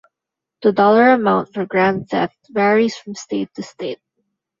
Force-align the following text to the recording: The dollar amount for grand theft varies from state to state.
The 0.63 0.71
dollar 0.71 1.11
amount 1.11 1.53
for 1.53 1.67
grand 1.67 2.09
theft 2.09 2.47
varies 2.49 2.95
from 2.95 3.13
state 3.13 3.53
to 3.53 3.61
state. 3.61 3.99